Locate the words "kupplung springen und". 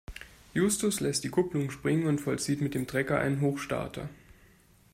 1.29-2.19